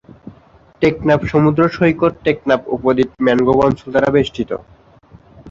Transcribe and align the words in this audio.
টেকনাফ 0.81 1.21
সমুদ্র 1.31 1.61
সৈকত 1.75 2.13
টেকনাফ 2.25 2.61
উপদ্বীপ 2.75 3.09
ম্যানগ্রোভ 3.25 3.57
অঞ্চল 3.67 3.87
দ্বারা 3.93 4.09
বেষ্টিত। 4.15 4.51